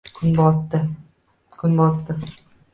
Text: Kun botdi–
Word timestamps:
Kun 0.13 1.75
botdi– 1.79 2.19